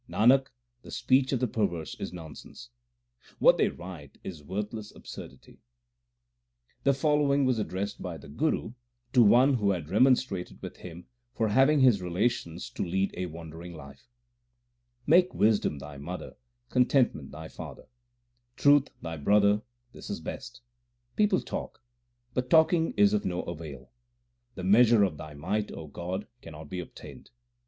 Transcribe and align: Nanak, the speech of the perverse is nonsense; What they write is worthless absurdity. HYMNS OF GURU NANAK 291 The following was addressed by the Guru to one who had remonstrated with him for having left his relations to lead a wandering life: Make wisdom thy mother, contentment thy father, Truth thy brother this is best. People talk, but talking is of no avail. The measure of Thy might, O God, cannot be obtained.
Nanak, 0.09 0.47
the 0.81 0.89
speech 0.89 1.31
of 1.31 1.39
the 1.39 1.47
perverse 1.47 1.93
is 1.99 2.11
nonsense; 2.11 2.71
What 3.37 3.59
they 3.59 3.67
write 3.67 4.17
is 4.23 4.43
worthless 4.43 4.91
absurdity. 4.95 5.59
HYMNS 6.85 6.97
OF 6.97 7.01
GURU 7.03 7.11
NANAK 7.21 7.27
291 7.45 7.45
The 7.45 7.45
following 7.45 7.45
was 7.45 7.59
addressed 7.59 8.01
by 8.01 8.17
the 8.17 8.27
Guru 8.27 8.73
to 9.13 9.21
one 9.23 9.53
who 9.57 9.69
had 9.69 9.89
remonstrated 9.91 10.59
with 10.63 10.77
him 10.77 11.05
for 11.35 11.49
having 11.49 11.77
left 11.83 11.85
his 11.85 12.01
relations 12.01 12.71
to 12.71 12.83
lead 12.83 13.11
a 13.15 13.27
wandering 13.27 13.75
life: 13.75 14.09
Make 15.05 15.35
wisdom 15.35 15.77
thy 15.77 15.97
mother, 15.97 16.35
contentment 16.71 17.29
thy 17.29 17.47
father, 17.47 17.85
Truth 18.55 18.87
thy 19.03 19.17
brother 19.17 19.61
this 19.91 20.09
is 20.09 20.19
best. 20.19 20.61
People 21.15 21.41
talk, 21.41 21.83
but 22.33 22.49
talking 22.49 22.95
is 22.97 23.13
of 23.13 23.23
no 23.23 23.43
avail. 23.43 23.91
The 24.55 24.63
measure 24.63 25.03
of 25.03 25.17
Thy 25.17 25.35
might, 25.35 25.71
O 25.71 25.85
God, 25.85 26.25
cannot 26.41 26.71
be 26.71 26.79
obtained. 26.79 27.29